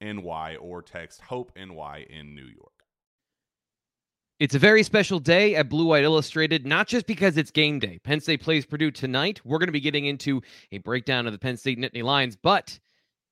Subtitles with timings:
[0.00, 2.72] NY or text Hope NY in New York.
[4.40, 7.98] It's a very special day at Blue White Illustrated, not just because it's game day.
[7.98, 9.40] Penn State plays Purdue tonight.
[9.44, 12.78] We're going to be getting into a breakdown of the Penn State Nittany Lions, but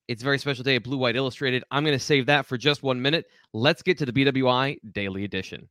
[0.09, 1.62] it's a very special day at Blue White Illustrated.
[1.71, 3.26] I'm going to save that for just one minute.
[3.53, 5.69] Let's get to the BWI Daily Edition.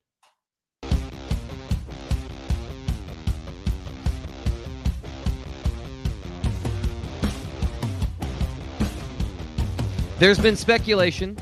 [10.18, 11.38] There's been speculation,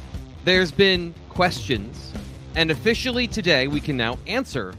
[0.45, 2.11] there's been questions,
[2.56, 4.73] and officially today we can now answer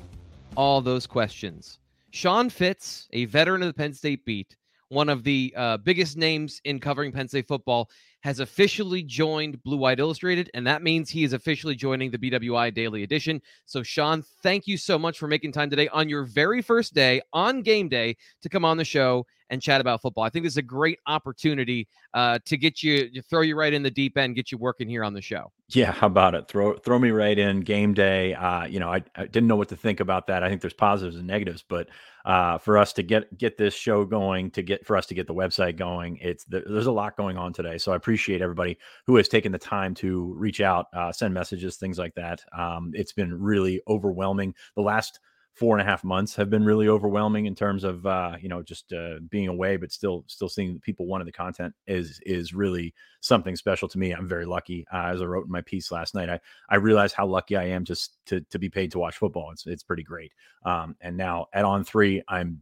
[0.57, 1.79] all those questions.
[2.11, 4.57] Sean Fitz, a veteran of the Penn State beat,
[4.89, 7.89] one of the uh, biggest names in covering Penn State football,
[8.25, 12.73] has officially joined Blue White Illustrated, and that means he is officially joining the BWI
[12.73, 13.41] Daily Edition.
[13.67, 17.21] So, Sean, thank you so much for making time today on your very first day
[17.35, 20.25] on game day to come on the show and chat about football.
[20.25, 23.83] I think this is a great opportunity uh, to get you, throw you right in
[23.83, 25.53] the deep end, get you working here on the show.
[25.69, 26.49] Yeah, how about it?
[26.49, 28.33] Throw throw me right in game day.
[28.33, 30.43] Uh, you know, I, I didn't know what to think about that.
[30.43, 31.89] I think there's positives and negatives, but
[32.25, 35.27] uh, for us to get get this show going, to get for us to get
[35.27, 37.79] the website going, it's there's a lot going on today.
[37.79, 41.77] So I appreciate everybody who has taken the time to reach out, uh, send messages,
[41.77, 42.43] things like that.
[42.57, 44.55] Um, it's been really overwhelming.
[44.75, 45.21] The last
[45.55, 48.63] four and a half months have been really overwhelming in terms of uh, you know
[48.63, 52.93] just uh, being away, but still still seeing people wanting the content is is really
[53.21, 54.13] something special to me.
[54.13, 54.85] I'm very lucky.
[54.93, 57.65] Uh, as I wrote in my piece last night, I I realized how lucky I
[57.65, 59.51] am just to to be paid to watch football.
[59.53, 60.33] It's it's pretty great.
[60.67, 62.61] Um, and now at On Three, I'm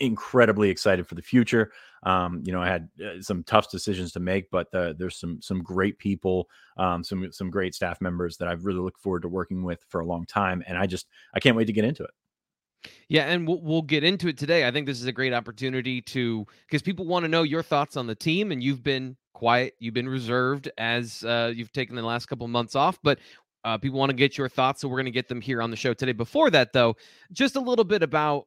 [0.00, 1.72] incredibly excited for the future.
[2.02, 5.40] Um, you know, I had uh, some tough decisions to make, but uh, there's some
[5.40, 9.28] some great people, um, some some great staff members that I've really looked forward to
[9.28, 12.04] working with for a long time, and I just I can't wait to get into
[12.04, 12.10] it.
[13.08, 14.66] Yeah, and we'll, we'll get into it today.
[14.66, 17.96] I think this is a great opportunity to because people want to know your thoughts
[17.96, 22.02] on the team, and you've been quiet, you've been reserved as uh, you've taken the
[22.02, 23.18] last couple months off, but
[23.64, 25.70] uh, people want to get your thoughts, so we're going to get them here on
[25.70, 26.12] the show today.
[26.12, 26.96] Before that, though,
[27.32, 28.46] just a little bit about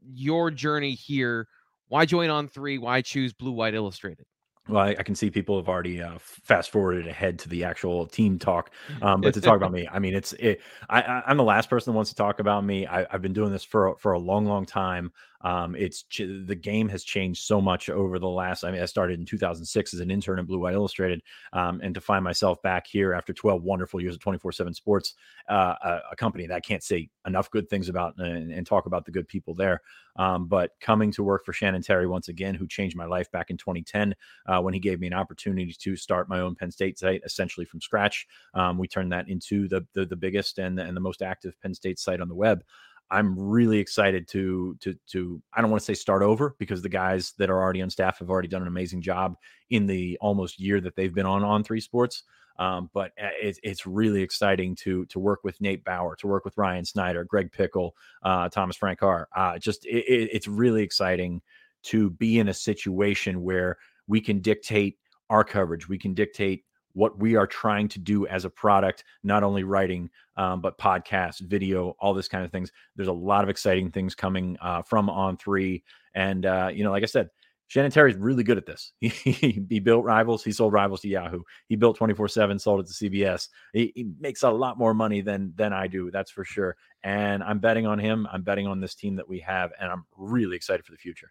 [0.00, 1.48] your journey here.
[1.88, 2.76] Why join on three?
[2.78, 4.26] Why choose Blue White Illustrated?
[4.68, 8.06] Well, I, I, can see people have already uh, fast forwarded ahead to the actual
[8.06, 8.70] team talk,
[9.00, 10.60] um, but to talk about me, I mean, it's it,
[10.90, 12.86] I, am the last person that wants to talk about me.
[12.86, 15.12] I, have been doing this for for a long, long time.
[15.42, 18.64] Um, it's the game has changed so much over the last.
[18.64, 21.94] I mean, I started in 2006 as an intern at Blue White Illustrated, um, and
[21.94, 25.14] to find myself back here after 12 wonderful years of 24/7 Sports,
[25.48, 28.86] uh, a, a, company that I can't say enough good things about and, and talk
[28.86, 29.80] about the good people there.
[30.16, 33.50] Um, but coming to work for Shannon Terry once again, who changed my life back
[33.50, 36.98] in 2010 uh, when he gave me an opportunity to start my own Penn State
[36.98, 38.26] site essentially from scratch.
[38.54, 41.74] Um, we turned that into the, the, the biggest and and the most active Penn
[41.74, 42.64] State site on the web.
[43.10, 46.88] I'm really excited to to to I don't want to say start over because the
[46.88, 49.36] guys that are already on staff have already done an amazing job
[49.70, 52.24] in the almost year that they've been on on three sports.
[52.58, 56.44] Um, but uh, it's it's really exciting to to work with Nate Bauer, to work
[56.44, 59.28] with Ryan Snyder, Greg Pickle, uh, Thomas Frank Carr.
[59.34, 61.40] Uh, just it, it's really exciting
[61.84, 63.78] to be in a situation where
[64.08, 64.98] we can dictate
[65.30, 66.64] our coverage, we can dictate
[66.98, 71.38] what we are trying to do as a product, not only writing, um, but podcast,
[71.42, 72.72] video, all this kind of things.
[72.96, 75.84] There's a lot of exciting things coming uh, from On Three,
[76.14, 77.30] and uh, you know, like I said,
[77.68, 78.92] Shannon Terry's really good at this.
[79.00, 80.42] He, he, built Rivals.
[80.42, 81.42] He sold Rivals to Yahoo.
[81.68, 83.48] He built 24 7, sold it to CBS.
[83.72, 86.10] He, he, makes a lot more money than than I do.
[86.10, 86.76] That's for sure.
[87.04, 88.26] And I'm betting on him.
[88.32, 91.30] I'm betting on this team that we have, and I'm really excited for the future.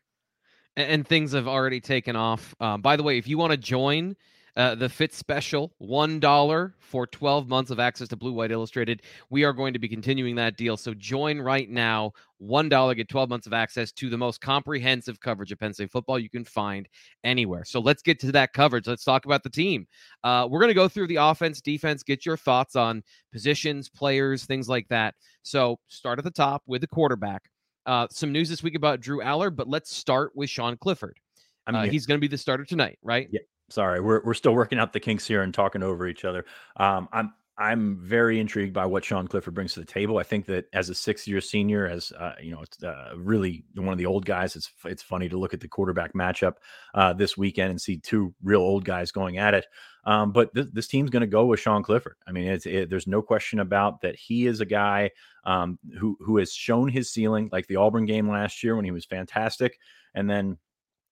[0.78, 2.56] And, and things have already taken off.
[2.62, 4.16] Um, by the way, if you want to join
[4.58, 9.04] uh, the Fit Special, $1 for 12 months of access to Blue White Illustrated.
[9.30, 10.76] We are going to be continuing that deal.
[10.76, 12.14] So join right now.
[12.42, 16.18] $1, get 12 months of access to the most comprehensive coverage of Penn State football
[16.18, 16.90] you can find
[17.24, 17.66] anywhere.
[17.66, 18.88] So let's get to that coverage.
[18.88, 19.88] Let's talk about the team.
[20.24, 24.46] Uh, we're going to go through the offense, defense, get your thoughts on positions, players,
[24.46, 25.14] things like that.
[25.44, 27.44] So start at the top with the quarterback.
[27.86, 31.20] Uh, some news this week about Drew Allar, but let's start with Sean Clifford.
[31.68, 33.28] I mean, uh, he's going to be the starter tonight, right?
[33.32, 36.46] Yeah, sorry, we're we're still working out the kinks here and talking over each other.
[36.78, 40.20] Um, I'm I'm very intrigued by what Sean Clifford brings to the table.
[40.20, 43.66] I think that as a six year senior, as uh, you know, it's uh, really
[43.74, 44.56] one of the old guys.
[44.56, 46.54] It's it's funny to look at the quarterback matchup
[46.94, 49.66] uh, this weekend and see two real old guys going at it.
[50.04, 52.16] Um, but th- this team's going to go with Sean Clifford.
[52.28, 54.16] I mean, it, there's no question about that.
[54.16, 55.10] He is a guy
[55.44, 58.92] um, who who has shown his ceiling, like the Auburn game last year when he
[58.92, 59.80] was fantastic,
[60.14, 60.60] and then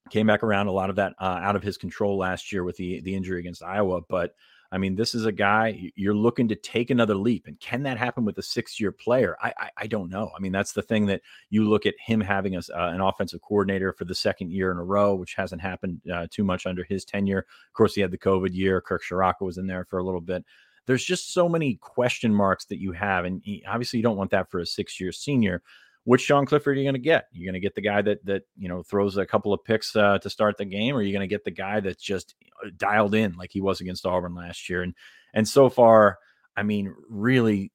[0.10, 2.78] came back around a lot of that uh, out of his control last year with
[2.78, 4.02] the the injury against Iowa.
[4.02, 4.36] But
[4.72, 7.98] I mean, this is a guy you're looking to take another leap, and can that
[7.98, 9.38] happen with a six year player?
[9.42, 10.32] I, I, I don't know.
[10.36, 13.42] I mean, that's the thing that you look at him having a, uh, an offensive
[13.42, 16.84] coordinator for the second year in a row, which hasn't happened uh, too much under
[16.84, 17.40] his tenure.
[17.40, 18.82] Of course, he had the COVID year.
[18.82, 20.44] Kirk Ciarrocca was in there for a little bit.
[20.88, 24.32] There's just so many question marks that you have, and he, obviously you don't want
[24.32, 25.64] that for a six year senior
[26.06, 27.28] which Sean Clifford are you going to get?
[27.34, 29.96] You're going to get the guy that that you know throws a couple of picks
[29.96, 32.36] uh, to start the game, or are you going to get the guy that's just
[32.64, 34.82] uh, dialed in like he was against Auburn last year?
[34.82, 34.94] And
[35.34, 36.20] and so far,
[36.56, 37.72] I mean, really,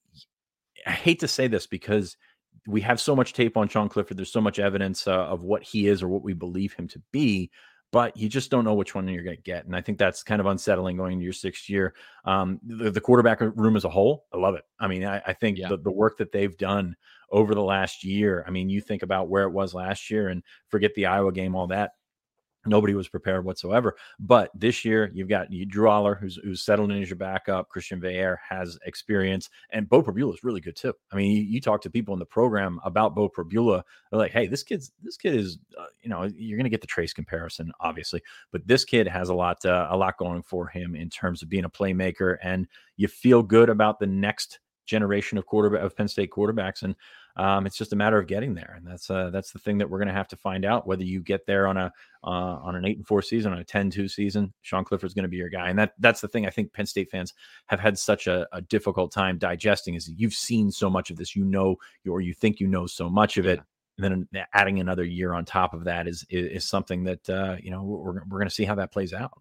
[0.86, 2.16] I hate to say this because
[2.66, 4.16] we have so much tape on Sean Clifford.
[4.16, 7.02] There's so much evidence uh, of what he is or what we believe him to
[7.12, 7.50] be
[7.92, 9.64] but you just don't know which one you're going to get.
[9.64, 11.94] And I think that's kind of unsettling going into your sixth year.
[12.24, 14.64] Um, the, the, quarterback room as a whole, I love it.
[14.78, 15.68] I mean, I, I think yeah.
[15.68, 16.96] the, the work that they've done
[17.30, 20.42] over the last year, I mean, you think about where it was last year and
[20.68, 21.92] forget the Iowa game, all that.
[22.66, 23.96] Nobody was prepared whatsoever.
[24.18, 27.70] But this year, you've got Drew Allar, who's, who's settled in as your backup.
[27.70, 30.92] Christian Veilleux has experience, and Bo Pribula is really good too.
[31.10, 34.32] I mean, you, you, talk to people in the program about Bo Pribula, they're like,
[34.32, 37.14] "Hey, this kid's this kid is, uh, you know, you're going to get the trace
[37.14, 38.22] comparison, obviously,
[38.52, 41.48] but this kid has a lot uh, a lot going for him in terms of
[41.48, 42.66] being a playmaker, and
[42.96, 46.94] you feel good about the next generation of quarterback of Penn State quarterbacks, and
[47.36, 49.88] um, it's just a matter of getting there, and that's uh, that's the thing that
[49.88, 51.92] we're going to have to find out whether you get there on a
[52.24, 54.52] uh, on an eight and four season, on a 10-2 season.
[54.62, 56.86] Sean Clifford's going to be your guy, and that that's the thing I think Penn
[56.86, 57.32] State fans
[57.66, 61.36] have had such a, a difficult time digesting is you've seen so much of this,
[61.36, 61.76] you know,
[62.08, 63.60] or you think you know so much of it.
[63.98, 67.56] And then adding another year on top of that is is, is something that uh,
[67.62, 69.40] you know we're we're going to see how that plays out.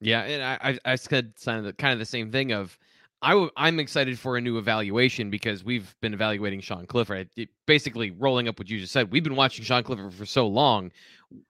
[0.00, 2.78] Yeah, and I I said the, kind of the same thing of
[3.22, 7.28] i w- I'm excited for a new evaluation because we've been evaluating Sean Clifford.
[7.36, 10.46] It, basically, rolling up what you just said, we've been watching Sean Clifford for so
[10.46, 10.92] long.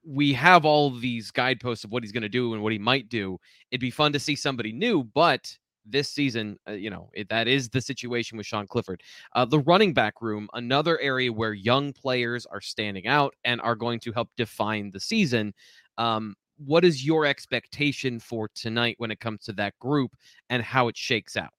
[0.05, 3.09] We have all these guideposts of what he's going to do and what he might
[3.09, 3.39] do.
[3.71, 7.49] It'd be fun to see somebody new, but this season, uh, you know, it, that
[7.49, 9.03] is the situation with Sean Clifford.
[9.35, 13.77] Uh, the running back room, another area where young players are standing out and are
[13.77, 15.53] going to help define the season.
[15.99, 20.13] Um, what is your expectation for tonight when it comes to that group
[20.51, 21.51] and how it shakes out?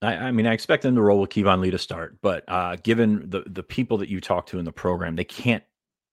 [0.00, 2.76] I, I, mean, I expect them to roll with Keyvone Lee to start, but uh,
[2.76, 5.64] given the the people that you talk to in the program, they can't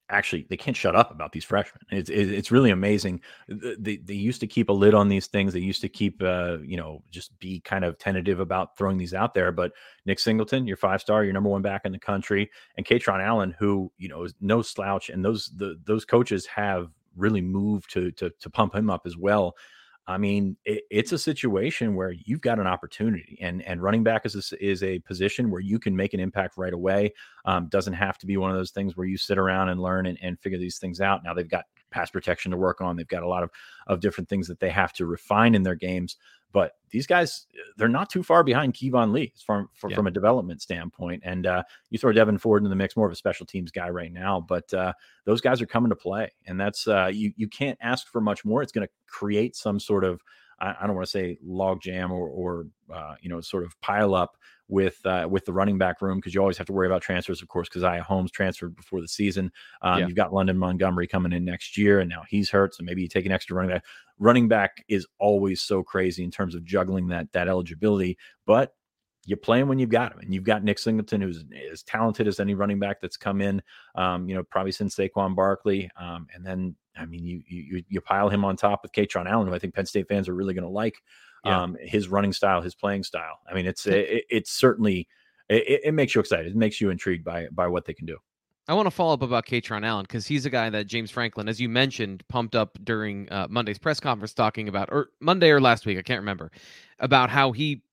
[0.09, 1.81] actually they can't shut up about these freshmen.
[1.91, 3.21] It's it's really amazing.
[3.47, 5.53] They they used to keep a lid on these things.
[5.53, 9.13] They used to keep uh, you know just be kind of tentative about throwing these
[9.13, 9.51] out there.
[9.51, 9.71] But
[10.05, 13.55] Nick Singleton, your five star, your number one back in the country, and Kaytron Allen,
[13.59, 18.11] who you know is no slouch, and those the those coaches have really moved to
[18.13, 19.55] to to pump him up as well.
[20.07, 24.25] I mean, it, it's a situation where you've got an opportunity, and and running back
[24.25, 27.13] is a, is a position where you can make an impact right away.
[27.45, 30.05] Um, doesn't have to be one of those things where you sit around and learn
[30.05, 31.23] and, and figure these things out.
[31.23, 32.95] Now they've got pass protection to work on.
[32.95, 33.49] They've got a lot of
[33.87, 36.17] of different things that they have to refine in their games.
[36.55, 39.97] But these guys, they're not too far behind Keyvone Lee from from, yeah.
[39.97, 41.21] from a development standpoint.
[41.25, 43.89] And uh, you throw Devyn Ford in the mix, more of a special teams guy
[43.89, 44.39] right now.
[44.39, 44.93] But uh,
[45.25, 48.45] those guys are coming to play, and that's uh, you you can't ask for much
[48.45, 48.61] more.
[48.61, 50.21] It's going to create some sort of
[50.59, 53.79] I, I don't want to say log jam or, or uh, you know sort of
[53.81, 56.87] pile up with uh, with the running back room because you always have to worry
[56.87, 59.51] about transfers, of course, because Caziah Holmes transferred before the season.
[59.81, 60.07] Um, yeah.
[60.07, 63.07] You've got London Montgomery coming in next year, and now he's hurt, so maybe you
[63.07, 63.85] take an extra running back.
[64.17, 68.73] Running back is always so crazy in terms of juggling that that eligibility, but
[69.25, 72.27] you play him when you've got him, and you've got Nick Singleton, who's as talented
[72.27, 73.61] as any running back that's come in.
[73.95, 78.01] Um, you know, probably since Saquon Barkley, um, and then I mean, you you you
[78.01, 80.53] pile him on top with Kaytron Allen, who I think Penn State fans are really
[80.53, 80.95] going to like.
[81.43, 81.61] Yeah.
[81.61, 83.39] Um, his running style, his playing style.
[83.49, 85.07] I mean, it's it, it's certainly
[85.49, 86.47] it, it, makes you excited.
[86.47, 88.17] It makes you intrigued by by what they can do.
[88.67, 91.47] I want to follow up about Kaytron Allen because he's a guy that James Franklin,
[91.47, 95.61] as you mentioned, pumped up during uh, Monday's press conference, talking about or Monday or
[95.61, 96.51] last week, I can't remember,
[96.99, 97.83] about how he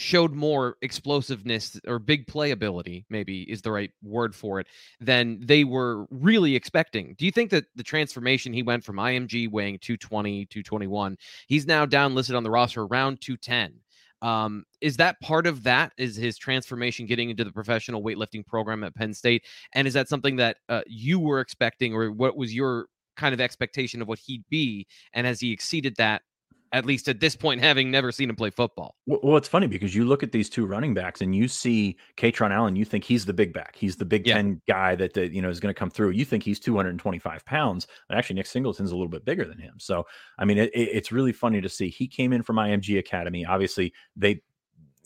[0.00, 4.66] showed more explosiveness or big playability, maybe is the right word for it,
[4.98, 7.14] than they were really expecting.
[7.18, 11.84] Do you think that the transformation he went from IMG weighing 220, 221, he's now
[11.84, 13.74] down listed on the roster around 210?
[14.22, 15.92] Um, is that part of that?
[15.98, 19.44] Is his transformation getting into the professional weightlifting program at Penn State?
[19.74, 23.40] And is that something that uh, you were expecting, or what was your kind of
[23.40, 24.86] expectation of what he'd be?
[25.12, 26.22] And has he exceeded that
[26.72, 28.94] at least at this point, having never seen him play football.
[29.06, 32.52] Well, it's funny because you look at these two running backs and you see Kaytron
[32.52, 33.76] Allen, you think he's the big back.
[33.76, 34.34] He's the Big yeah.
[34.34, 36.10] Ten guy that, that you know is going to come through.
[36.10, 39.74] You think he's 225 pounds, but actually Nick Singleton's a little bit bigger than him.
[39.78, 40.04] So,
[40.38, 41.88] I mean, it, it's really funny to see.
[41.88, 43.44] He came in from IMG Academy.
[43.44, 44.42] Obviously, they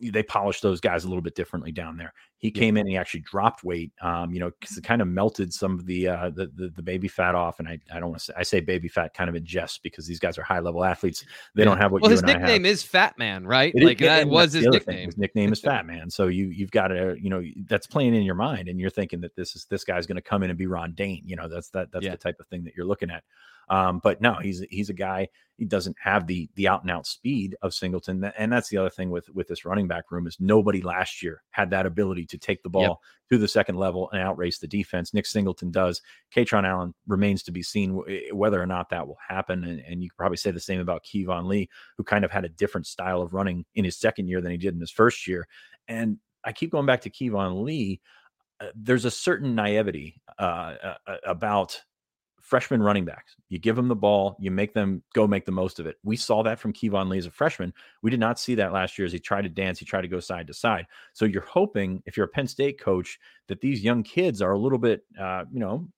[0.00, 2.12] they polish those guys a little bit differently down there.
[2.38, 2.60] He yeah.
[2.60, 5.52] came in, and he actually dropped weight, um, you know, because it kind of melted
[5.52, 7.58] some of the, uh, the, the the baby fat off.
[7.58, 9.82] And I, I don't want to say I say baby fat kind of in jest
[9.82, 11.24] because these guys are high level athletes.
[11.54, 11.66] They yeah.
[11.66, 13.72] don't have what well, his nickname is Fat Man, right?
[13.74, 15.06] It like is, that was his nickname.
[15.06, 16.10] His nickname is Fat Man.
[16.10, 19.20] So you you've got to you know that's playing in your mind, and you're thinking
[19.22, 21.22] that this is this guy's going to come in and be Ron Dayne.
[21.24, 22.12] You know, that's that that's yeah.
[22.12, 23.24] the type of thing that you're looking at.
[23.68, 25.28] Um, but no, he's he's a guy.
[25.56, 28.90] He doesn't have the the out and out speed of Singleton, and that's the other
[28.90, 32.38] thing with with this running back room is nobody last year had that ability to
[32.38, 32.97] take the ball yep.
[33.30, 35.14] to the second level and outrace the defense.
[35.14, 36.02] Nick Singleton does.
[36.35, 38.00] Kaytron Allen remains to be seen
[38.33, 41.04] whether or not that will happen, and, and you could probably say the same about
[41.04, 44.40] Keyvone Lee, who kind of had a different style of running in his second year
[44.40, 45.47] than he did in his first year.
[45.87, 48.00] And I keep going back to Keyvone Lee.
[48.61, 50.75] Uh, there's a certain naivety uh,
[51.06, 51.80] uh, about
[52.44, 53.36] freshman running backs.
[53.48, 55.96] You give them the ball, you make them go make the most of it.
[56.04, 57.72] We saw that from Keyvone Lee as a freshman.
[58.02, 60.08] We did not see that last year as he tried to dance, he tried to
[60.08, 60.86] go side to side.
[61.14, 64.58] So you're hoping, if you're a Penn State coach, that these young kids are a
[64.58, 65.88] little bit, uh, you know,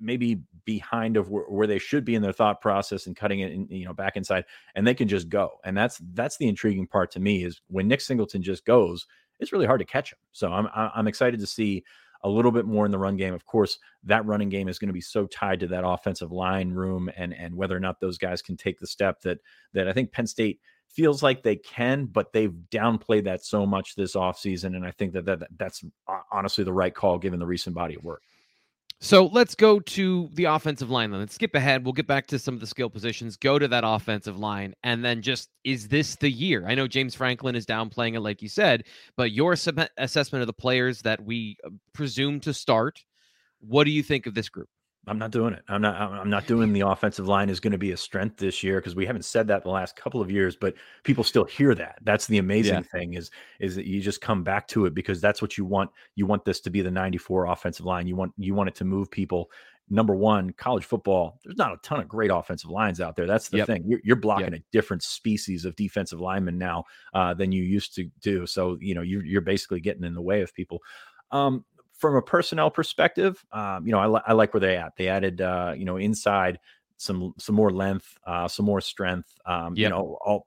[0.00, 3.52] maybe behind of where, where, they should be in their thought process and cutting it,
[3.52, 5.52] in, you know, back inside, and they can just go.
[5.64, 9.06] And that's that's the intriguing part to me is when Nick Singleton just goes,
[9.38, 10.18] it's really hard to catch him.
[10.32, 11.84] So I'm I'm excited to see
[12.26, 13.32] a little bit more in the run game.
[13.32, 16.70] Of course, that running game is going to be so tied to that offensive line
[16.70, 19.38] room and and whether or not those guys can take the step that
[19.74, 20.58] that I think Penn State
[20.90, 24.74] feels like they can, but they've downplayed that so much this offseason.
[24.74, 27.94] And I think that, that that's uh, honestly the right call given the recent body
[27.94, 28.22] of work.
[29.00, 31.12] So let's go to the offensive line.
[31.12, 31.84] Let's skip ahead.
[31.84, 33.36] We'll get back to some of the skill positions.
[33.36, 36.64] Go to that offensive line, and then just is this the year?
[36.66, 38.84] I know James Franklin is downplaying it, like you said,
[39.16, 39.90] but your assessment
[40.40, 43.04] of the players that we uh, presume to start.
[43.60, 44.68] What do you think of this group?
[45.08, 45.62] I'm not doing it.
[45.68, 45.94] I'm not.
[45.94, 48.96] I'm not doing the offensive line is going to be a strength this year because
[48.96, 51.98] we haven't said that the last couple of years, but people still hear that.
[52.02, 52.98] That's the amazing yeah.
[52.98, 55.90] thing is is that you just come back to it because that's what you want.
[56.16, 58.08] You want this to be the 94 offensive line.
[58.08, 59.48] You want you want it to move people.
[59.88, 61.38] Number one, college football.
[61.44, 63.26] There's not a ton of great offensive lines out there.
[63.26, 63.68] That's the yep.
[63.68, 63.84] thing.
[63.86, 64.60] You're, you're blocking yep.
[64.60, 66.82] a different species of defensive lineman now
[67.14, 68.44] uh, than you used to do.
[68.46, 70.80] So you know you're, you're basically getting in the way of people.
[71.30, 71.64] Um,
[71.96, 74.96] from a personnel perspective, um, you know, I, li- I, like where they at.
[74.96, 76.58] They added, uh, you know, inside
[76.98, 79.34] some some more length, uh, some more strength.
[79.46, 79.84] Um, yep.
[79.84, 80.46] You know, all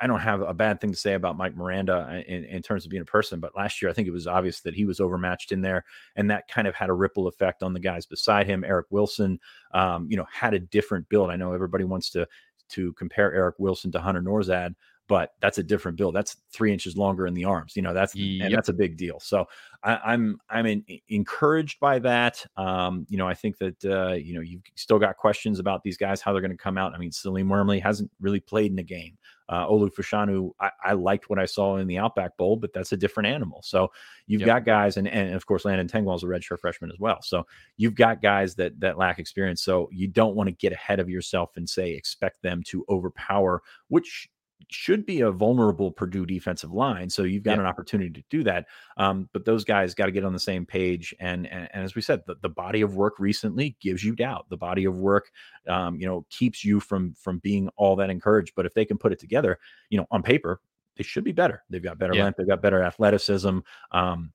[0.00, 2.84] I don't have a bad thing to say about Mike Miranda uh, in, in, terms
[2.84, 4.98] of being a person, but last year I think it was obvious that he was
[4.98, 5.84] overmatched in there,
[6.16, 8.64] and that kind of had a ripple effect on the guys beside him.
[8.64, 9.38] Eric Wilson,
[9.74, 11.30] um, you know, had a different build.
[11.30, 12.26] I know everybody wants to
[12.70, 14.74] to compare Eric Wilson to Hunter Nourzad,
[15.08, 16.14] but that's a different build.
[16.14, 17.74] That's three inches longer in the arms.
[17.74, 18.44] You know, that's yep.
[18.46, 19.18] and that's a big deal.
[19.18, 19.46] So
[19.82, 22.44] I, am I'm, I'm in, encouraged by that.
[22.56, 25.96] Um, you know, I think that uh, you know you've still got questions about these
[25.96, 26.94] guys how they're going to come out.
[26.94, 29.16] I mean, Salim Wormley hasn't really played in a game.
[29.48, 32.92] Uh, Olu Fashanu, I, I, liked what I saw in the Outback Bowl, but that's
[32.92, 33.62] a different animal.
[33.62, 33.90] So
[34.26, 34.46] you've yep.
[34.46, 37.22] got guys, and and of course Landon Tengwall is a redshirt freshman as well.
[37.22, 37.46] So
[37.78, 39.62] you've got guys that that lack experience.
[39.62, 43.62] So you don't want to get ahead of yourself and say expect them to overpower,
[43.88, 44.28] which
[44.70, 47.08] should be a vulnerable Purdue defensive line.
[47.08, 47.60] So you've got yeah.
[47.60, 48.66] an opportunity to do that.
[48.96, 51.14] Um, but those guys got to get on the same page.
[51.20, 54.46] And, and, and as we said, the, the, body of work recently gives you doubt.
[54.50, 55.30] The body of work,
[55.68, 58.54] um, you know, keeps you from from being all that encouraged.
[58.56, 59.58] But if they can put it together,
[59.90, 60.60] you know, on paper,
[60.96, 61.62] they should be better.
[61.70, 62.24] They've got better yeah.
[62.24, 62.36] length.
[62.36, 63.60] They've got better athleticism.
[63.92, 64.32] Um,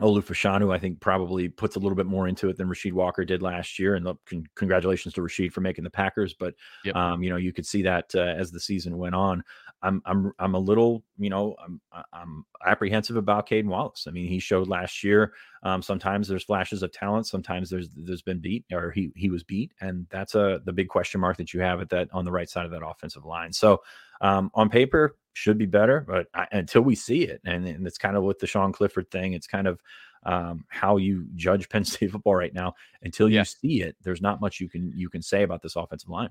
[0.00, 3.24] Olu Fashanu, I think, probably puts a little bit more into it than Rasheed Walker
[3.24, 3.96] did last year.
[3.96, 6.34] And con- congratulations to Rasheed for making the Packers.
[6.34, 6.54] But
[6.84, 6.96] yep.
[6.96, 9.42] um, you know, you could see that uh, as the season went on.
[9.82, 11.80] I'm I'm I'm a little, you know, I'm
[12.12, 14.06] I'm apprehensive about Caedan Wallace.
[14.06, 15.32] I mean, he showed last year.
[15.62, 17.26] Um, sometimes there's flashes of talent.
[17.26, 20.88] Sometimes there's there's been beat or he he was beat, and that's a the big
[20.88, 23.52] question mark that you have at that on the right side of that offensive line.
[23.52, 23.82] So
[24.20, 27.98] um, on paper, should be better, but I, until we see it, and, and it's
[27.98, 29.80] kind of with the Sean Clifford thing, it's kind of
[30.26, 32.74] um, how you judge Penn State football right now.
[33.02, 33.44] Until you yeah.
[33.44, 36.30] see it, there's not much you can you can say about this offensive line.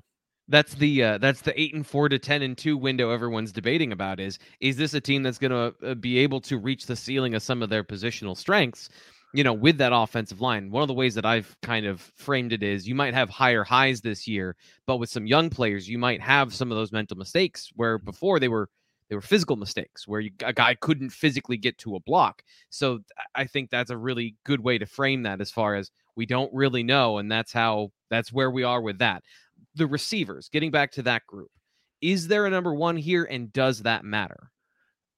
[0.50, 3.91] That's the uh, that's the eight and four to ten and two window everyone's debating
[3.91, 4.20] about.
[4.20, 7.36] Is is this a team that's going to uh, be able to reach the ceiling
[7.36, 8.89] of some of their positional strengths?
[9.34, 12.51] you know, with that offensive line, one of the ways that I've kind of framed
[12.51, 14.56] it is you might have higher highs this year,
[14.88, 18.39] but with some young players, you might have some of those mental mistakes where before
[18.39, 18.70] they were
[19.10, 22.44] they were physical mistakes where you, a guy couldn't physically get to a block.
[22.70, 23.00] So
[23.34, 26.53] I think that's a really good way to frame that as far as we don't
[26.53, 27.18] really know.
[27.18, 29.24] And that's how that's where we are with that.
[29.79, 31.50] The receivers, getting back to that group,
[32.01, 34.51] is there a number one here and does that matter?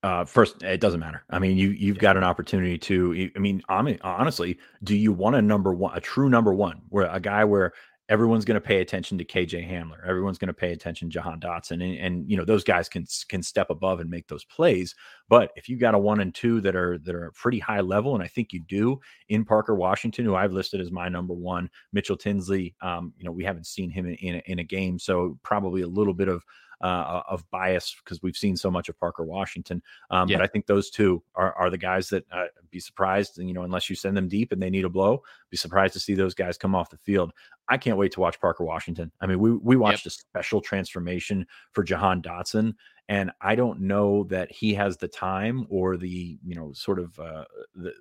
[0.03, 1.23] Uh, first, it doesn't matter.
[1.31, 3.31] I mean, you you've got an opportunity to.
[3.35, 6.81] I mean, I mean, honestly, do you want a number one, a true number one,
[6.89, 7.73] where a guy where
[8.11, 10.05] everyone's going to pay attention to KJ Hamler.
[10.05, 13.07] Everyone's going to pay attention to Jahan Dotson, and, and, you know those guys can
[13.29, 14.93] can step above and make those plays.
[15.29, 18.13] But if you've got a one and two that are that are pretty high level,
[18.13, 18.99] and I think you do
[19.29, 22.75] in Parker Washington, who I've listed as my number one, Mitchell Tinsley.
[22.81, 25.87] Um, you know, we haven't seen him in, in in a game, so probably a
[25.87, 26.43] little bit of
[26.81, 29.81] uh, of bias because we've seen so much of Parker Washington.
[30.09, 30.37] Um, yeah.
[30.37, 33.53] But I think those two are, are the guys that uh, be surprised, and you
[33.53, 36.13] know, unless you send them deep and they need a blow, be surprised to see
[36.13, 37.31] those guys come off the field.
[37.69, 39.11] I can't wait to watch Parker Washington.
[39.21, 40.11] I mean, we we watched yep.
[40.11, 42.73] a special transformation for Jahan Dotson,
[43.11, 47.19] and I don't know that he has the time or the you know sort of
[47.19, 47.43] uh,
[47.75, 47.91] the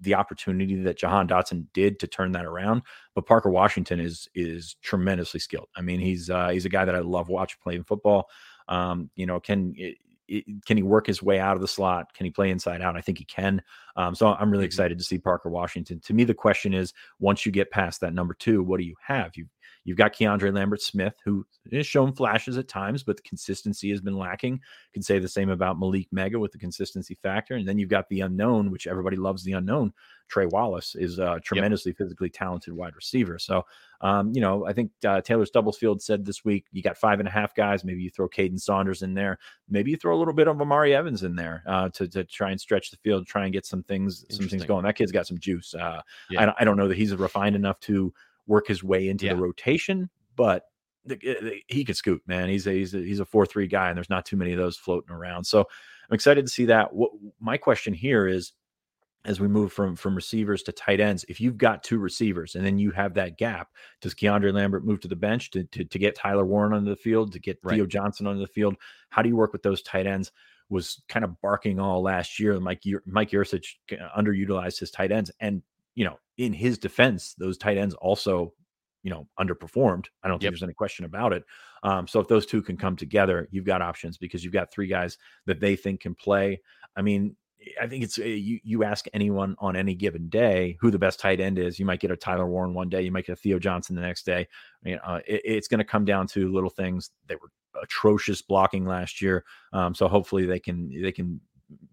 [0.00, 2.82] the opportunity that Jahan Dotson did to turn that around.
[3.14, 5.68] But Parker Washington is is tremendously skilled.
[5.76, 8.28] I mean, he's uh, he's a guy that I love watching playing football.
[8.66, 12.12] Um, you know, can it, it, can he work his way out of the slot?
[12.14, 12.96] Can he play inside out?
[12.96, 13.62] I think he can.
[13.94, 14.66] Um, so I'm really mm-hmm.
[14.66, 16.00] excited to see Parker Washington.
[16.00, 18.96] To me, the question is, once you get past that number two, what do you
[19.00, 19.36] have?
[19.36, 19.46] You
[19.86, 24.00] You've got Keandre Lambert Smith, who has shown flashes at times, but the consistency has
[24.00, 24.54] been lacking.
[24.54, 27.54] You can say the same about Malick Meiga with the consistency factor.
[27.54, 29.92] And then you've got the unknown, which everybody loves the unknown.
[30.26, 31.98] Trey Wallace is a tremendously yep.
[31.98, 33.38] physically talented wide receiver.
[33.38, 33.64] So,
[34.00, 37.28] um, you know, I think uh, Taylor Stubblefield said this week, you got five and
[37.28, 37.84] a half guys.
[37.84, 39.38] Maybe you throw Kaden Saunders in there.
[39.68, 42.50] Maybe you throw a little bit of Omari Evans in there uh, to, to try
[42.50, 44.84] and stretch the field, try and get some things, some things going.
[44.84, 45.74] That kid's got some juice.
[45.74, 46.50] Uh, yeah.
[46.50, 48.12] I, I don't know that he's refined enough to
[48.46, 49.34] work his way into yeah.
[49.34, 50.64] the rotation, but
[51.68, 52.48] he could scoot, man.
[52.48, 54.58] He's a he's a, he's a four three guy, and there's not too many of
[54.58, 55.44] those floating around.
[55.44, 56.92] So I'm excited to see that.
[56.92, 58.52] What my question here is,
[59.24, 62.64] as we move from from receivers to tight ends, if you've got two receivers and
[62.64, 63.68] then you have that gap,
[64.00, 66.96] does Keandre Lambert move to the bench to to, to get Tyler Warren on the
[66.96, 67.74] field, to get right.
[67.74, 68.76] Theo Johnson on the field?
[69.10, 70.32] How do you work with those tight ends?
[70.68, 72.58] Was kind of barking all last year.
[72.58, 75.62] Mike Mike Yurcich uh, underutilized his tight ends, and
[75.96, 78.52] you know, in his defense, those tight ends also,
[79.02, 80.06] you know, underperformed.
[80.22, 80.52] I don't think yep.
[80.52, 81.42] there's any question about it.
[81.82, 84.86] Um, so if those two can come together, you've got options because you've got three
[84.86, 86.60] guys that they think can play.
[86.96, 87.34] I mean,
[87.80, 88.60] I think it's eh, you.
[88.62, 91.78] You ask anyone on any given day who the best tight end is.
[91.78, 93.02] You might get a Tyler Warren one day.
[93.02, 94.40] You might get a Theo Johnson the next day.
[94.40, 97.10] I mean, uh, it, it's going to come down to little things.
[97.26, 97.50] They were
[97.82, 99.44] atrocious blocking last year.
[99.72, 101.40] Um, so hopefully they can they can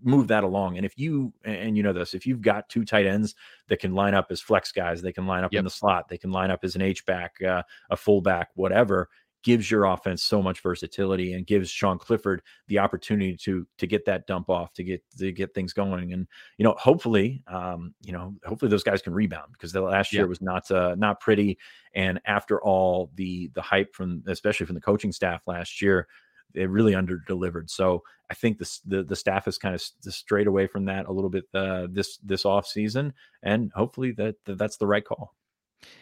[0.04, 0.78] move that along.
[0.78, 3.36] And if you and you know this, if you've got two tight ends
[3.68, 5.60] that can line up as flex guys, they can line up yep.
[5.60, 9.10] in the slot, they can line up as an H back, uh, a fullback, whatever.
[9.44, 14.06] Gives your offense so much versatility and gives Sean Clifford the opportunity to to get
[14.06, 18.14] that dump off, to get to get things going, and you know, hopefully, um, you
[18.14, 21.58] know, hopefully those guys can rebound because the last year was not uh, not pretty.
[21.94, 26.08] And after all the the hype from especially from the coaching staff last year,
[26.54, 27.70] they really under delivered.
[27.70, 31.12] So I think the, the the staff has kind of strayed away from that a
[31.12, 33.13] little bit uh, this this off season,
[33.44, 35.36] and hopefully that, that that's the right call.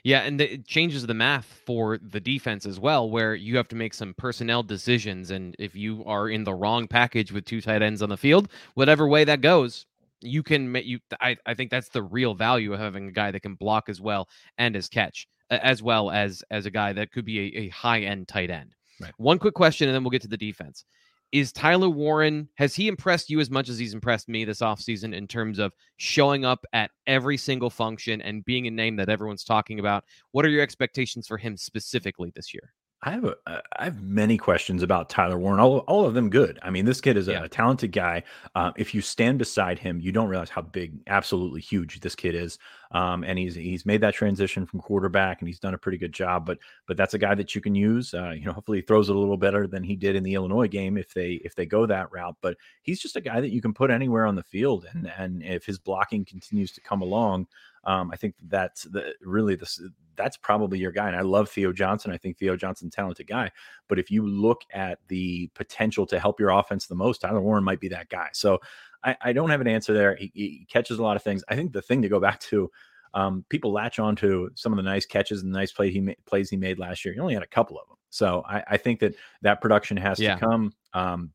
[0.04, 3.68] Yeah, and the, it changes the math for the defense as well, where you have
[3.70, 5.32] to make some personnel decisions.
[5.32, 8.50] And if you are in the wrong package with two tight ends on the field,
[8.76, 9.86] whatever way that goes,
[10.22, 11.00] you can make you.
[11.20, 14.00] I, I think that's the real value of having a guy that can block as
[14.00, 17.70] well and as catch, as well as as a guy that could be a, a
[17.70, 18.76] high end tight end.
[19.02, 19.14] Right.
[19.18, 20.86] One quick question, and then we'll get to the defense
[21.32, 25.16] is Tyler Warren has he impressed you as much as he's impressed me this offseason
[25.16, 29.44] in terms of showing up at every single function and being a name that everyone's
[29.44, 30.04] talking about?
[30.32, 32.74] What are your expectations for him specifically this year?
[33.04, 35.60] I have a, I have many questions about Tyler Warren.
[35.60, 36.60] All, all of them good.
[36.62, 37.48] I mean, this kid is a, yeah.
[37.50, 38.24] talented guy.
[38.54, 42.36] Uh, if you stand beside him, you don't realize how big, absolutely huge this kid
[42.36, 42.60] is.
[42.92, 46.14] Um, and he's he's made that transition from quarterback, and he's done a pretty good
[46.14, 46.46] job.
[46.46, 48.14] But but that's a guy that you can use.
[48.14, 50.36] Uh, you know, hopefully he throws it a little better than he did in the
[50.36, 52.36] Illinois game if they if they go that route.
[52.42, 55.42] But he's just a guy that you can put anywhere on the field, and and
[55.42, 57.48] if his blocking continues to come along,
[57.84, 59.82] um, I think that's the really this
[60.16, 61.08] that's probably your guy.
[61.08, 62.12] And I love Theo Johnson.
[62.12, 63.52] I think Theo Johnson's talented guy.
[63.88, 67.64] But if you look at the potential to help your offense the most, Tyler Warren
[67.64, 68.30] might be that guy.
[68.34, 68.60] So
[69.04, 70.16] I, I don't have an answer there.
[70.16, 71.44] He, he, catches a lot of things.
[71.48, 72.70] I think the thing to go back to,
[73.14, 76.00] um, people latch on to some of the nice catches and the nice play he
[76.00, 77.14] ma- plays he made last year.
[77.14, 77.98] He only had a couple of them.
[78.10, 80.36] So I, I think that that production has yeah.
[80.36, 80.74] to come.
[80.94, 81.32] Um,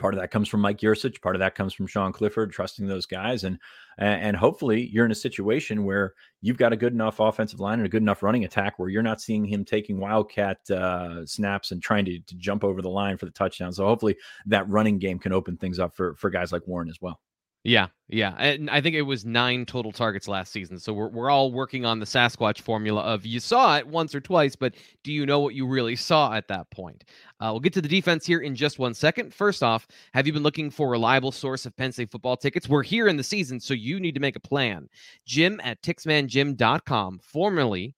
[0.00, 1.20] part of that comes from Mike Yurcich.
[1.20, 3.44] Part of that comes from Sean Clifford, trusting those guys.
[3.44, 3.58] And
[3.98, 7.86] and hopefully you're in a situation where you've got a good enough offensive line and
[7.86, 11.82] a good enough running attack where you're not seeing him taking wildcat uh, snaps and
[11.82, 13.72] trying to, to jump over the line for the touchdown.
[13.72, 17.00] So hopefully that running game can open things up for for guys like Warren as
[17.00, 17.20] well.
[17.62, 20.78] Yeah, yeah, and I think it was nine total targets last season.
[20.78, 24.20] So we're we're all working on the Sasquatch formula of you saw it once or
[24.20, 27.04] twice, but do you know what you really saw at that point?
[27.38, 29.34] Uh, we'll get to the defense here in just one second.
[29.34, 32.66] First off, have you been looking for a reliable source of Penn State football tickets?
[32.66, 34.88] We're here in the season, so you need to make a plan.
[35.26, 37.94] Jim at TixManJim.com, formerly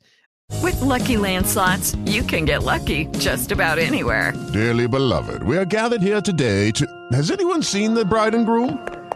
[0.62, 4.32] With lucky landslots you can get lucky just about anywhere.
[4.52, 8.86] Dearly beloved we are gathered here today to has anyone seen the bride and groom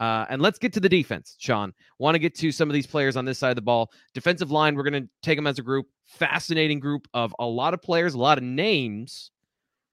[0.00, 1.72] Uh, and let's get to the defense, Sean.
[1.98, 3.92] Want to get to some of these players on this side of the ball.
[4.12, 5.86] Defensive line, we're going to take them as a group.
[6.06, 9.30] Fascinating group of a lot of players, a lot of names.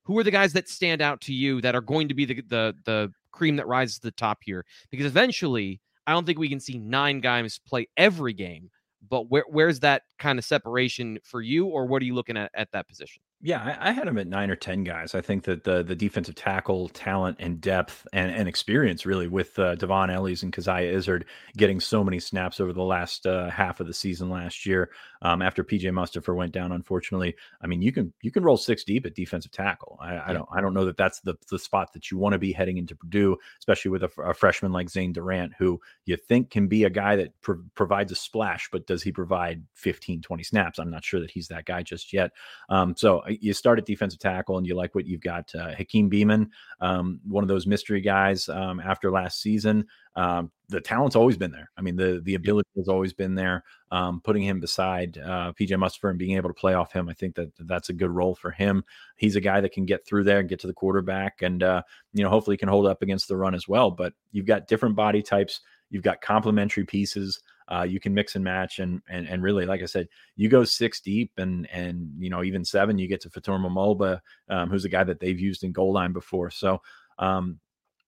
[0.04, 2.42] Who are the guys that stand out to you that are going to be the
[2.48, 4.66] the the cream that rises to the top here?
[4.90, 8.72] Because eventually, I don't think we can see nine guys play every game.
[9.08, 12.52] But where where's that kind of separation for you, or what are you looking at
[12.56, 13.22] at that position?
[13.43, 15.15] Yeah, I, I, had him at nine or ten guys.
[15.15, 19.58] I think that the the defensive tackle talent and depth and, and experience really with
[19.58, 21.25] uh, Dvon Ellies and Coziah Izzard
[21.58, 24.91] getting so many snaps over the last uh, half of the season last year.
[25.23, 28.84] Um, after PJ Mustipher went down, unfortunately, I mean you can you can roll six
[28.84, 29.97] deep at defensive tackle.
[29.99, 30.23] I, yeah.
[30.27, 32.51] I don't I don't know that that's the the spot that you want to be
[32.51, 36.67] heading into Purdue, especially with a, a, freshman like Zane Durant, who you think can
[36.67, 40.80] be a guy that pro- provides a splash, but does he provide 15, 20 snaps?
[40.80, 42.32] I'm not sure that he's that guy just yet.
[42.69, 45.54] Um, so you start at defensive tackle and you like what you've got.
[45.56, 46.48] Uh, Hakeem Beamon,
[46.80, 49.86] um, one of those mystery guys um, after last season.
[50.15, 51.70] Um, the talent's always been there.
[51.78, 53.63] I mean, the the ability has always been there.
[53.91, 57.13] Um, putting him beside uh, PJ Mustipher and being able to play off him, I
[57.13, 58.84] think that that's a good role for him.
[59.17, 61.82] He's a guy that can get through there and get to the quarterback, and uh,
[62.13, 63.91] you know, hopefully, can hold up against the run as well.
[63.91, 65.62] But you've got different body types.
[65.89, 67.41] You've got complementary pieces.
[67.67, 70.63] Uh, you can mix and match and and and really, like I said, you go
[70.63, 74.19] six deep and and you know even seven, you get to Fatorma Mulba,
[74.50, 76.50] um, who's a guy that they've used in goal line before.
[76.50, 76.82] So
[77.19, 77.60] um,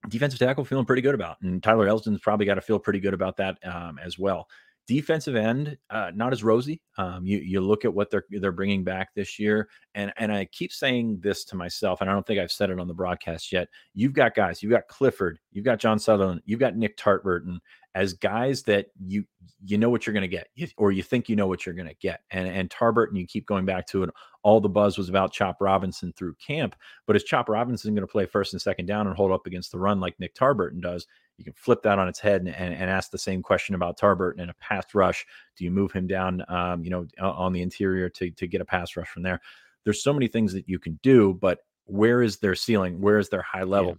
[0.10, 3.14] defensive tackle feeling pretty good about, and Tyler Elsdon's probably got to feel pretty good
[3.14, 4.48] about that um, as well.
[4.86, 6.82] Defensive end, uh, not as rosy.
[6.98, 10.46] Um, you you look at what they're they're bringing back this year, and and I
[10.52, 13.52] keep saying this to myself, and I don't think I've said it on the broadcast
[13.52, 13.70] yet.
[13.94, 17.60] You've got guys, you've got Clifford, you've got John Sutherland, you've got Nick Tarburton
[17.96, 19.24] as guys that you
[19.64, 21.88] you know what you're going to get, or you think you know what you're going
[21.88, 22.22] to get.
[22.32, 24.10] And and Tarburton, you keep going back to it.
[24.44, 26.76] All the buzz was about Chop Robinson through camp,
[27.08, 29.72] but is Chop Robinson going to play first and second down and hold up against
[29.72, 31.08] the run like Nick Tarburton does?
[31.38, 34.00] You can flip that on its head and, and, and ask the same question about
[34.00, 35.26] Tarbert in a pass rush.
[35.58, 38.66] Do you move him down, um, you know, on the interior to to get a
[38.66, 39.42] pass rush from there?
[39.84, 43.02] There's so many things that you can do, but where is their ceiling?
[43.02, 43.92] Where is their high level?
[43.92, 43.96] Yeah.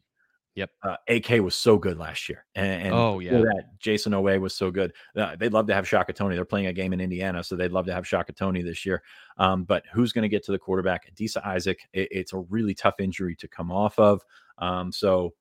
[0.56, 0.70] Yep.
[0.84, 2.46] Uh, AK was so good last year.
[2.54, 3.38] And, and oh, yeah.
[3.38, 4.92] That, Jayson Oweh was so good.
[5.16, 6.36] Uh, they'd love to have Shaka Toney.
[6.36, 9.02] They're playing a game in Indiana, so they'd love to have Shaka Toney this year.
[9.36, 11.12] Um, but who's going to get to the quarterback?
[11.12, 14.22] Adisa Isaac, it, it's a really tough injury to come off of.
[14.58, 15.34] Um, so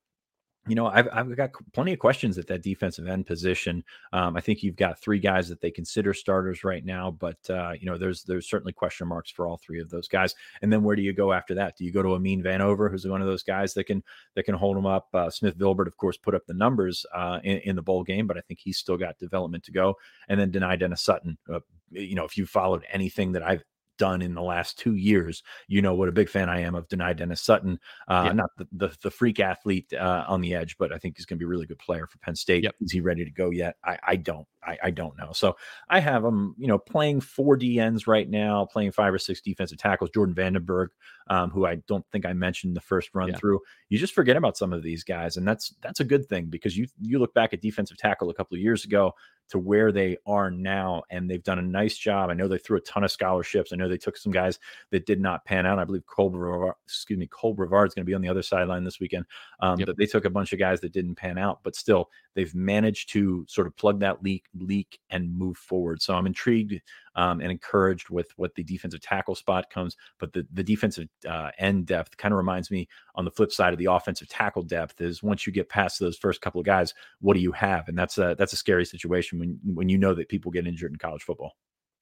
[0.66, 3.84] you know, I've, I've got plenty of questions at that defensive end position.
[4.12, 7.72] Um, I think you've got three guys that they consider starters right now, but uh,
[7.78, 10.34] you know, there's there's certainly question marks for all three of those guys.
[10.62, 11.76] And then where do you go after that?
[11.76, 14.02] Do you go to Amin Vanover, who's one of those guys that can
[14.34, 15.08] that can hold them up?
[15.12, 18.26] Uh, Smith Vilbert, of course, put up the numbers uh, in, in, the bowl game,
[18.26, 19.96] but I think he's still got development to go.
[20.28, 21.36] And then Dani Dennis Sutton.
[21.52, 23.62] Uh, you know, if you followed anything that I've
[23.98, 25.42] done in the last two years.
[25.68, 27.78] You know what a big fan I am of Dani Dennis Sutton.
[28.08, 28.32] Uh.
[28.32, 31.38] Not the, the, the freak athlete uh, on the edge, but I think he's going
[31.38, 32.64] to be a really good player for Penn State.
[32.64, 32.74] Yep.
[32.80, 33.76] Is he ready to go yet?
[33.84, 34.46] I, I don't.
[34.66, 35.32] I, I, don't know.
[35.32, 35.56] So
[35.88, 39.78] I have him, you know, playing four DNs right now, playing five or six defensive
[39.78, 40.10] tackles.
[40.10, 40.88] Jordan Vandenberg,
[41.28, 43.36] um, who I don't think I mentioned the first run yeah.
[43.36, 43.60] through.
[43.88, 46.76] You just forget about some of these guys, and that's that's a good thing because
[46.76, 49.14] you you look back at defensive tackle a couple of years ago
[49.50, 52.30] to where they are now, and they've done a nice job.
[52.30, 53.72] I know they threw a ton of scholarships.
[53.72, 54.58] I know they took some guys
[54.90, 55.78] that did not pan out.
[55.78, 58.42] I believe Cole Brevard, excuse me, Cole Brevard is going to be on the other
[58.42, 59.26] sideline this weekend.
[59.60, 59.86] Um, yep.
[59.86, 63.10] But they took a bunch of guys that didn't pan out, but still they've managed
[63.10, 66.02] to sort of plug that leak leak and move forward.
[66.02, 66.80] So I'm intrigued
[67.16, 69.96] um, and encouraged with what the defensive tackle spot comes.
[70.18, 73.72] But the the defensive uh, end depth kind of reminds me on the flip side
[73.72, 76.94] of the offensive tackle depth is once you get past those first couple of guys,
[77.20, 77.88] what do you have?
[77.88, 80.92] And that's a that's a scary situation when when you know that people get injured
[80.92, 81.56] in college football.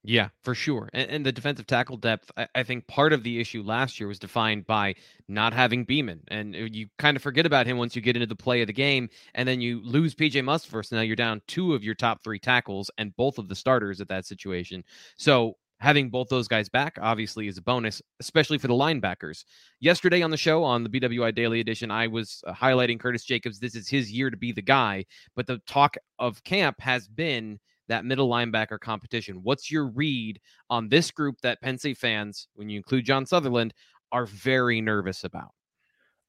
[0.05, 0.88] Yeah, for sure.
[0.93, 4.09] And, and, the defensive tackle depth, I, I, think part of the issue last year
[4.09, 4.97] was defined by
[5.29, 6.21] not having Beamon.
[6.27, 8.67] And uh, you kind of forget about him once you get into the play of
[8.67, 9.09] the game.
[9.35, 10.85] And then you lose PJ Mustipher.
[10.85, 14.01] So now you're down two of your top three tackles and both of the starters
[14.01, 14.83] at that situation.
[15.17, 19.45] So having both those guys back obviously is a bonus, especially for the linebackers.
[19.79, 23.61] Yesterday on the show on the BWI Daily Edition, I was uh, highlighting Curtis Jacobs.
[23.61, 25.05] This is his year to be the guy.
[25.37, 27.61] But the talk of camp has been
[27.92, 29.40] that middle linebacker competition.
[29.42, 33.74] What's your read on this group that Penn State fans, when you include John Sutherland,
[34.11, 35.50] are very nervous about?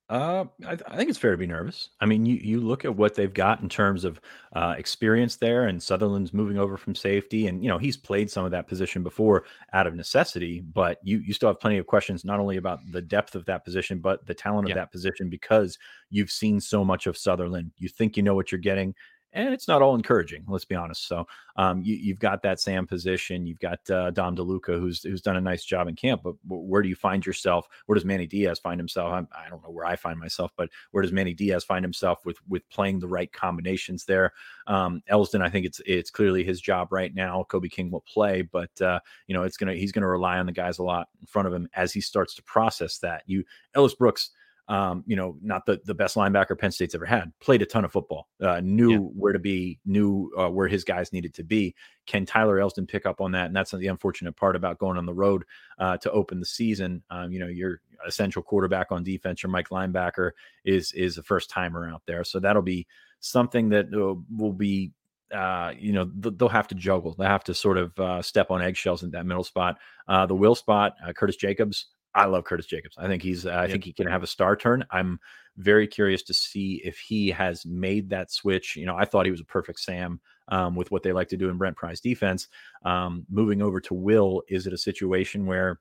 [0.09, 1.89] Uh, I, th- I, think it's fair to be nervous.
[2.01, 4.19] I mean, you you look at what they've got in terms of
[4.53, 8.43] uh, experience there, and Sutherland's moving over from safety, and you know he's played some
[8.43, 10.59] of that position before out of necessity.
[10.59, 13.63] But you you still have plenty of questions, not only about the depth of that
[13.63, 14.73] position, but the talent yeah.
[14.73, 17.71] of that position, because you've seen so much of Sutherland.
[17.77, 18.93] You think you know what you're getting,
[19.33, 20.43] and it's not all encouraging.
[20.47, 21.07] Let's be honest.
[21.07, 23.47] So um, you, have got that Sam position.
[23.47, 26.21] You've got uh, Dom DeLuca, who's who's done a nice job in camp.
[26.23, 27.67] But where do you find yourself?
[27.87, 29.11] Where does Manny Diaz find himself?
[29.11, 31.83] I'm, I do not know where I find myself, but where does Manny Diaz find
[31.83, 34.33] himself with with playing the right combinations there?
[34.67, 37.43] Um, Elsdon, I think it's it's clearly his job right now.
[37.49, 40.51] Kobe King will play, but uh, you know it's gonna he's gonna rely on the
[40.51, 43.23] guys a lot in front of him as he starts to process that.
[43.25, 43.43] You
[43.75, 44.31] Ellis Brooks
[44.69, 47.83] um, you know, not the, the best linebacker Penn State's ever had, played a ton
[47.83, 48.97] of football, uh, knew yeah.
[48.97, 51.75] where to be, knew uh, where his guys needed to be.
[52.05, 53.47] Can Tyler Elsdon pick up on that?
[53.47, 55.43] And that's the unfortunate part about going on the road
[55.79, 57.03] uh, to open the season.
[57.09, 60.31] Um, you know, your essential quarterback on defense, your Mike linebacker
[60.63, 62.87] is is a first timer out there, so that'll be
[63.19, 64.91] something that uh, will be
[65.33, 67.15] uh, you know, th- they'll have to juggle.
[67.17, 69.79] They have to sort of uh, step on eggshells in that middle spot.
[70.07, 72.95] Uh, the will spot, uh, Curtis Jacobs, I love Curtis Jacobs.
[72.97, 73.45] I think he's.
[73.45, 74.85] I think he can have a star turn.
[74.91, 75.19] I'm
[75.57, 78.75] very curious to see if he has made that switch.
[78.75, 81.37] You know, I thought he was a perfect Sam um, with what they like to
[81.37, 82.47] do in Brent Pry's defense.
[82.85, 85.79] Um, moving over to Will, is it a situation where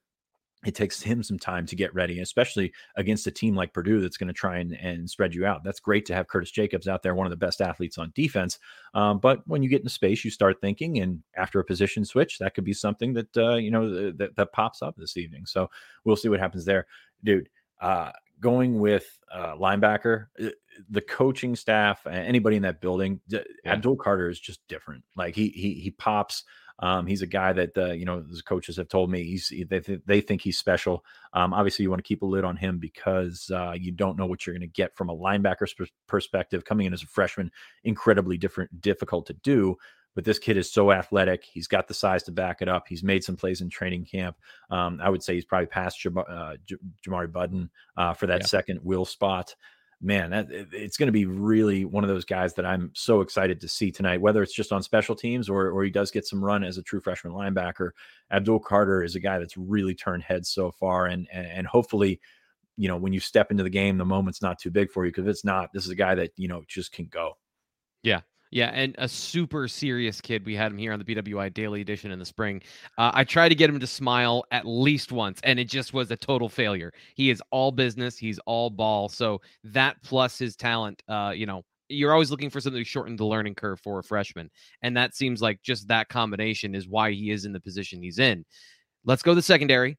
[0.65, 4.17] it takes him some time to get ready, especially against a team like Purdue that's
[4.17, 5.65] going to try and, and spread you out.
[5.65, 8.59] That's great to have Curtis Jacobs out there, one of the best athletes on defense.
[8.95, 12.39] Um, but when you get into space, you start thinking, and after a position switch,
[12.39, 15.47] that could be something that uh, you know that, that pops up this evening.
[15.47, 15.69] So
[16.05, 16.87] we'll see what happens there,
[17.25, 17.49] dude.
[17.81, 20.51] Uh, going with uh, linebacker, uh,
[20.91, 23.41] the coaching staff, anybody in that building, yeah.
[23.67, 25.03] Abdul Carter is just different.
[25.17, 26.45] Like he he he pops.
[26.79, 29.81] Um, he's a guy that uh, you know the coaches have told me he's they,
[30.07, 31.05] they think he's special.
[31.33, 34.27] Um, obviously, you want to keep a lid on him because uh, you don't know
[34.27, 35.75] what you're going to get from a linebacker's
[36.07, 36.65] perspective.
[36.65, 37.51] Coming in as a freshman,
[37.85, 39.77] incredibly different, difficult to do.
[40.15, 41.43] But this kid is so athletic.
[41.43, 42.87] He's got the size to back it up.
[42.87, 44.37] He's made some plays in training camp.
[44.71, 48.43] Um, I would say he's probably past Jam- uh, J- Jamari Buddin uh, for that
[48.43, 48.47] yeah.
[48.47, 49.55] second will spot
[50.03, 53.61] man, that it's going to be really one of those guys that I'm so excited
[53.61, 56.45] to see tonight, whether it's just on special teams or, or he does get some
[56.45, 57.91] run as a true freshman linebacker.
[58.31, 61.07] Abdul Carter is a guy that's really turned heads so far.
[61.07, 62.21] And, and, and hopefully,
[62.77, 65.13] you know, when you step into the game, the moment's not too big for you.
[65.13, 67.35] Cause if it's not, this is a guy that, you know, just can go.
[68.03, 68.23] Yeah.
[68.53, 70.45] Yeah, and a super serious kid.
[70.45, 72.61] We had him here on the BWI Daily Edition in the spring.
[72.99, 76.11] Uh, I tried to get him to smile at least once, and it just was
[76.11, 76.93] a total failure.
[77.15, 78.19] He is all business.
[78.19, 79.09] He's all ball.
[79.09, 83.17] So that plus his talent, uh, you know, you're always looking for something to shorten
[83.17, 84.51] the learning curve for a freshman,
[84.83, 88.19] and that seems like just that combination is why he is in the position he's
[88.19, 88.45] in.
[89.07, 89.97] Let's go the secondary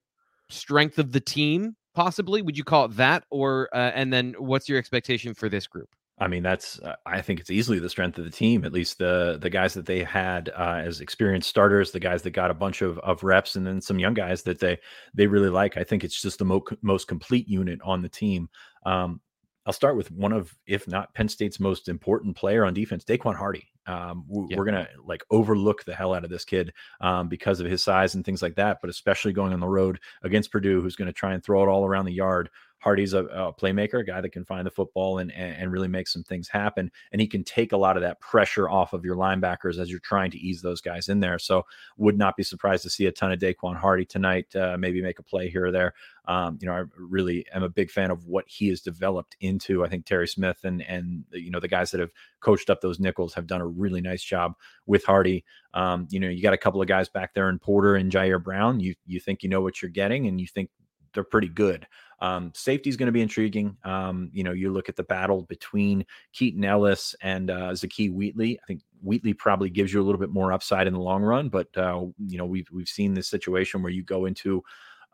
[0.50, 1.76] strength of the team.
[1.96, 5.66] Possibly, would you call it that, or uh, and then what's your expectation for this
[5.66, 5.90] group?
[6.24, 8.64] I mean, that's uh, I think it's easily the strength of the team.
[8.64, 12.32] At least the the guys that they had uh, as experienced starters, the guys that
[12.32, 14.80] got a bunch of, of reps, and then some young guys that they
[15.14, 15.76] they really like.
[15.76, 18.48] I think it's just the mo- most complete unit on the team.
[18.86, 19.20] Um,
[19.66, 23.36] I'll start with one of, if not Penn State's most important player on defense, Daequan
[23.36, 23.68] Hardy.
[23.86, 24.58] Um, we, yeah.
[24.58, 28.16] We're gonna like overlook the hell out of this kid um, because of his size
[28.16, 31.14] and things like that, but especially going on the road against Purdue, who's going to
[31.14, 32.50] try and throw it all around the yard.
[32.84, 36.10] Hardy's a, a, playmaker, a guy that can find the football and, and really make
[36.10, 36.92] some things happen.
[37.14, 40.00] And he can take a lot of that pressure off of your linebackers as you're
[40.00, 41.40] trying to ease those guys in there.
[41.40, 41.66] So
[41.96, 45.18] would not be surprised to see a ton of Daequan Hardy tonight, uh, maybe make
[45.18, 45.94] a play here or there.
[46.26, 49.86] Um, you know, I really am a big fan of what he has developed into.
[49.86, 53.00] I think Terry Smith and and you know the guys that have coached up those
[53.00, 55.46] nickels have done a really nice job with Hardy.
[55.74, 58.44] Um, you know, you got a couple of guys back there in Porter and Ji'Ayir
[58.44, 58.80] Brown.
[58.80, 60.70] You you think you know what you're getting, and you think
[61.14, 61.88] they're pretty good.
[62.24, 63.76] Um, safety is going to be intriguing.
[63.84, 68.58] Um, you know, you look at the battle between Keaton Ellis and uh, Zakee Wheatley.
[68.64, 71.50] I think Wheatley probably gives you a little bit more upside in the long run,
[71.50, 74.64] but uh, you know, we've we've seen this situation where you go into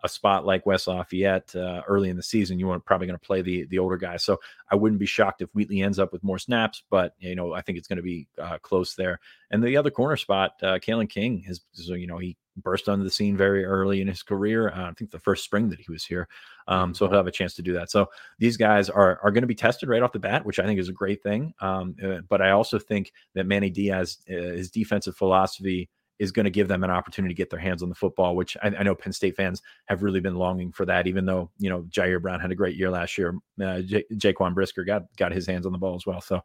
[0.03, 3.25] a spot like West Lafayette uh, early in the season, you want probably going to
[3.25, 4.23] play the the older guys.
[4.23, 4.39] So
[4.71, 7.61] I wouldn't be shocked if Wheatley ends up with more snaps, but you know I
[7.61, 9.19] think it's going to be uh, close there.
[9.51, 13.11] And the other corner spot, uh, Kalen King, so, you know he burst onto the
[13.11, 14.69] scene very early in his career.
[14.69, 16.27] Uh, I think the first spring that he was here,
[16.67, 17.91] um, so he'll have a chance to do that.
[17.91, 20.65] So these guys are are going to be tested right off the bat, which I
[20.65, 21.53] think is a great thing.
[21.61, 26.43] Um, uh, but I also think that Manny Diaz, uh, his defensive philosophy is going
[26.43, 28.83] to give them an opportunity to get their hands on the football, which I, I,
[28.83, 31.07] know Penn State fans have really been longing for that.
[31.07, 34.53] Even though you know Ji'Ayir Brown had a great year last year, uh, J- Jaquan
[34.53, 36.21] Brisker got got his hands on the ball as well.
[36.21, 36.41] So,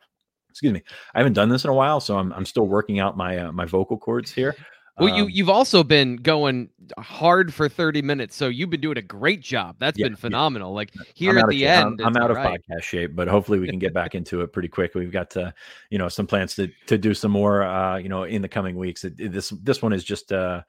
[0.49, 0.83] excuse me,
[1.15, 3.53] I haven't done this in a while, so I'm I'm still working out my uh,
[3.53, 4.55] my vocal cords here.
[4.99, 8.97] Well, um, you you've also been going hard for 30 minutes, so you've been doing
[8.97, 9.77] a great job.
[9.81, 10.71] That's yeah, been phenomenal.
[10.71, 10.77] Yeah.
[10.77, 12.61] Like here at the end, I'm, I'm out of right.
[12.61, 14.95] podcast shape, but hopefully we can get back into it pretty quick.
[14.95, 15.53] We've got to,
[15.91, 18.77] you know, some plans to to do some more, uh, you know, in the coming
[18.77, 19.05] weeks.
[19.05, 20.63] It, it, this this one is just uh,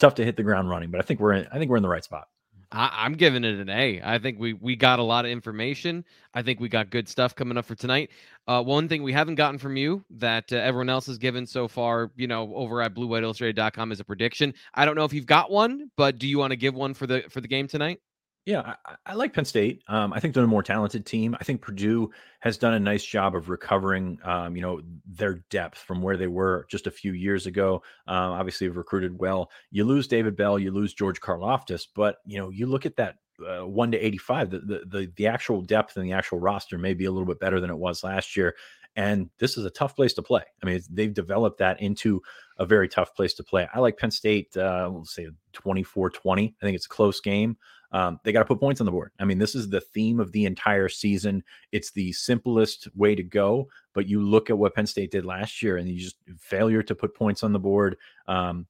[0.00, 1.82] tough to hit the ground running, but I think we're in, I think we're in
[1.84, 2.26] the right spot.
[2.70, 4.00] I, am giving it an A.
[4.04, 6.04] I think we we got a lot of information.
[6.34, 8.10] I think we got good stuff coming up for tonight.
[8.46, 11.66] Uh, one thing we haven't gotten from you that uh, everyone else has given so
[11.66, 14.52] far, you know, over at BlueWhiteIllustrated.com is a prediction.
[14.74, 17.06] I don't know if you've got one, but do you want to give one for
[17.06, 18.00] the for the game tonight?
[18.48, 19.82] Yeah, I, I, like Penn State.
[19.88, 21.36] Um, I think they're a more talented team.
[21.38, 25.76] I think Purdue has done a nice job of recovering, um, you know, their depth
[25.76, 27.82] from where they were just a few years ago.
[28.06, 29.50] Um, obviously, recruited well.
[29.70, 33.16] You lose David Bell, you lose George Karlaftis, but you know, you look at that
[33.46, 34.48] uh, one to eighty-five.
[34.48, 37.40] The, the the the actual depth and the actual roster may be a little bit
[37.40, 38.56] better than it was last year.
[38.96, 40.44] And this is a tough place to play.
[40.62, 42.22] I mean, they've developed that into
[42.58, 43.68] a very tough place to play.
[43.74, 46.56] I like Penn State, uh, we'll say 24 20.
[46.60, 47.58] I think it's a close game
[47.92, 49.12] um, they got to put points on the board.
[49.18, 51.42] I mean, this is the theme of the entire season.
[51.72, 55.62] It's the simplest way to go, but you look at what Penn State did last
[55.62, 57.96] year, and you just failure to put points on the board.
[58.26, 58.66] Um,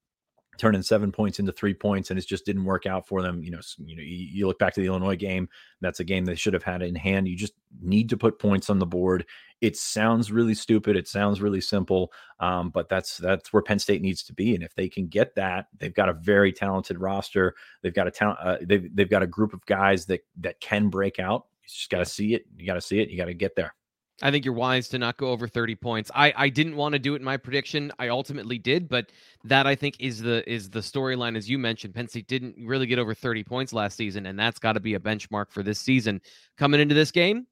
[0.59, 3.41] turning seven points into three points, and it just didn't work out for them.
[3.41, 5.47] You know, you know, you, you, look back to the Illinois game.
[5.79, 7.27] That's a game they should have had in hand.
[7.27, 9.25] You just need to put points on the board.
[9.61, 10.95] It sounds really stupid.
[10.95, 14.55] It sounds really simple, um, but that's that's where Penn State needs to be.
[14.55, 17.55] And if they can get that, they've got a very talented roster.
[17.81, 18.39] They've got a talent.
[18.41, 21.47] Uh, they've they've got a group of guys that that can break out.
[21.63, 22.45] You just got to see it.
[22.57, 23.09] You got to see it.
[23.09, 23.75] You got to get there.
[24.21, 26.11] I think you're wise to not go over 30 points.
[26.13, 27.91] I, I didn't want to do it in my prediction.
[27.99, 29.11] I ultimately did, but
[29.45, 31.95] that I think is the is the storyline as you mentioned.
[31.95, 34.95] Penn State didn't really get over 30 points last season, and that's got to be
[34.95, 36.21] a benchmark for this season.
[36.57, 37.47] Coming into this game,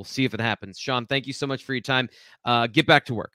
[0.00, 0.78] we'll see if it happens.
[0.78, 2.08] Sean, thank you so much for your time.
[2.46, 3.34] Uh, get back to work.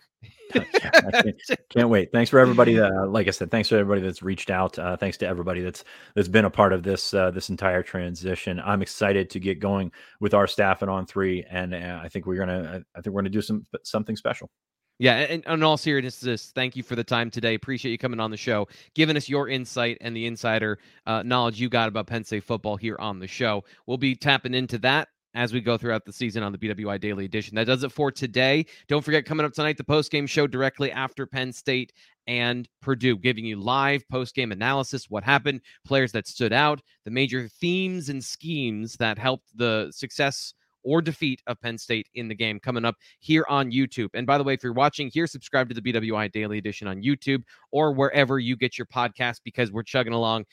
[0.51, 0.67] Can't,
[1.69, 2.11] can't, wait.
[2.11, 2.79] Thanks for everybody.
[2.85, 4.77] Uh, like I said, thanks for everybody that's reached out.
[4.77, 5.83] Uh, thanks to everybody that's
[6.15, 8.59] that's been a part of this uh, this entire transition.
[8.59, 12.25] I'm excited to get going with our staff and on three, and uh, I think
[12.25, 14.49] we're gonna I think we're gonna do some something special.
[14.97, 17.53] Yeah, and in all seriousness, thank you for the time today.
[17.53, 21.59] Appreciate you coming on the show, giving us your insight and the insider uh, knowledge
[21.59, 23.63] you got about Penn State football here on the show.
[23.87, 27.25] We'll be tapping into that as we go throughout the season on the BWI Daily
[27.25, 27.55] Edition.
[27.55, 28.65] That does it for today.
[28.87, 31.93] Don't forget, coming up tonight, the post game show directly after Penn State
[32.25, 37.11] and Purdue, giving you live post game analysis, what happened, players that stood out, the
[37.11, 40.53] major themes and schemes that helped the success
[40.85, 44.09] or defeat of Penn State in the game coming up here on YouTube.
[44.13, 47.01] And by the way, if you're watching here, subscribe to the BWI Daily Edition on
[47.01, 50.45] YouTube or wherever you get your podcast because we're chugging along.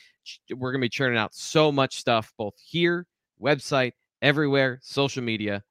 [0.51, 3.07] We're going to be churning out so much stuff both here,
[3.41, 3.93] website,
[4.23, 5.63] everywhere, social media.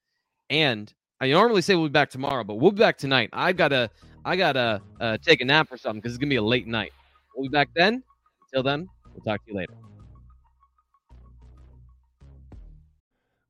[0.50, 3.30] And I normally say we'll be back tomorrow, but we'll be back tonight.
[3.34, 3.90] I've got to
[4.24, 6.68] I got to uh, take a nap or something because it's to be a late
[6.68, 6.92] night.
[7.36, 8.04] We'll be back then.
[8.48, 9.74] Until then, we'll talk to you later.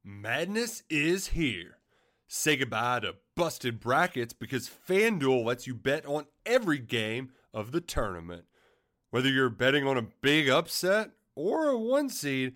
[0.03, 1.77] Madness is here.
[2.27, 7.81] Say goodbye to busted brackets because FanDuel lets you bet on every game of the
[7.81, 8.45] tournament.
[9.09, 12.55] Whether you're betting on a big upset or a one seed,